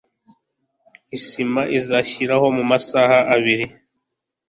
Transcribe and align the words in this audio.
Isima 1.17 1.61
izashyiraho 1.77 2.45
mumasaha 2.57 3.17
abiri. 3.35 3.65